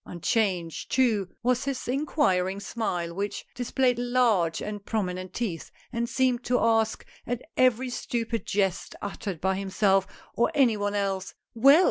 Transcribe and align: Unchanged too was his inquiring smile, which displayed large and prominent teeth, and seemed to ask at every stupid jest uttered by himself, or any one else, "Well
Unchanged 0.03 0.89
too 0.91 1.29
was 1.43 1.65
his 1.65 1.87
inquiring 1.87 2.59
smile, 2.59 3.13
which 3.13 3.45
displayed 3.53 3.99
large 3.99 4.59
and 4.59 4.83
prominent 4.83 5.31
teeth, 5.31 5.69
and 5.93 6.09
seemed 6.09 6.43
to 6.43 6.59
ask 6.59 7.05
at 7.27 7.43
every 7.55 7.91
stupid 7.91 8.47
jest 8.47 8.95
uttered 8.99 9.39
by 9.39 9.53
himself, 9.55 10.07
or 10.33 10.49
any 10.55 10.75
one 10.75 10.95
else, 10.95 11.35
"Well 11.53 11.79